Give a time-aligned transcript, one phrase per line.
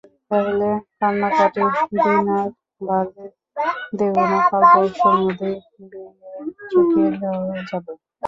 [0.29, 0.67] তাহলে
[0.99, 2.49] কান্নাকাটির দিন আর
[2.87, 3.23] বাড়তে
[3.97, 5.57] দেব না– কাল-পরশুর মধ্যেই
[5.81, 6.09] বিয়ে
[6.71, 7.93] চুকিয়ে দেওয়া যাবে।